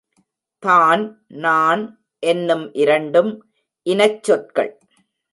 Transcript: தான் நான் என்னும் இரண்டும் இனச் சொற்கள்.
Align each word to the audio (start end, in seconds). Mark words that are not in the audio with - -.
தான் 0.63 1.03
நான் 1.27 1.83
என்னும் 2.23 2.73
இரண்டும் 2.73 3.29
இனச் 3.85 4.23
சொற்கள். 4.23 4.71